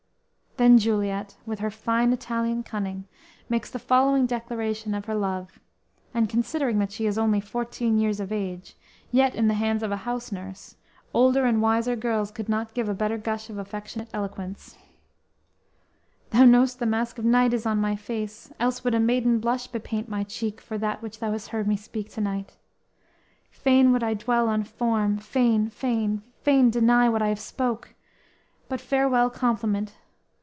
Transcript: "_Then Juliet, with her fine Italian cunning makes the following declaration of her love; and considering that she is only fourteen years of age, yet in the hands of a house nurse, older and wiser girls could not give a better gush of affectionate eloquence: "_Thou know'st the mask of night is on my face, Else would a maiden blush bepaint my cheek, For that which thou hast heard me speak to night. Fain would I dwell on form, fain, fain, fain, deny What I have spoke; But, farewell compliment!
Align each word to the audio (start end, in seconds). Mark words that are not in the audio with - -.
"_Then 0.63 0.77
Juliet, 0.77 1.37
with 1.45 1.57
her 1.59 1.71
fine 1.71 2.13
Italian 2.13 2.61
cunning 2.61 3.05
makes 3.49 3.71
the 3.71 3.79
following 3.79 4.25
declaration 4.27 4.93
of 4.93 5.05
her 5.05 5.15
love; 5.15 5.59
and 6.13 6.29
considering 6.29 6.77
that 6.79 6.91
she 6.91 7.07
is 7.07 7.17
only 7.17 7.39
fourteen 7.39 7.97
years 7.97 8.19
of 8.19 8.31
age, 8.33 8.75
yet 9.11 9.33
in 9.33 9.47
the 9.47 9.53
hands 9.55 9.81
of 9.81 9.91
a 9.93 9.97
house 10.03 10.29
nurse, 10.31 10.75
older 11.15 11.45
and 11.45 11.61
wiser 11.63 11.95
girls 11.95 12.29
could 12.31 12.47
not 12.49 12.73
give 12.75 12.87
a 12.89 12.93
better 12.93 13.17
gush 13.17 13.49
of 13.49 13.57
affectionate 13.57 14.09
eloquence: 14.13 14.77
"_Thou 16.31 16.47
know'st 16.47 16.77
the 16.79 16.85
mask 16.85 17.17
of 17.17 17.25
night 17.25 17.53
is 17.53 17.65
on 17.65 17.79
my 17.79 17.95
face, 17.95 18.51
Else 18.59 18.83
would 18.83 18.93
a 18.93 18.99
maiden 18.99 19.39
blush 19.39 19.65
bepaint 19.67 20.09
my 20.09 20.23
cheek, 20.23 20.59
For 20.59 20.77
that 20.77 21.01
which 21.01 21.19
thou 21.19 21.31
hast 21.31 21.47
heard 21.47 21.65
me 21.67 21.77
speak 21.77 22.09
to 22.11 22.21
night. 22.21 22.57
Fain 23.49 23.91
would 23.93 24.03
I 24.03 24.13
dwell 24.13 24.47
on 24.47 24.63
form, 24.65 25.17
fain, 25.17 25.69
fain, 25.69 26.21
fain, 26.43 26.69
deny 26.69 27.07
What 27.09 27.21
I 27.23 27.29
have 27.29 27.39
spoke; 27.39 27.95
But, 28.69 28.79
farewell 28.81 29.31
compliment! 29.31 29.95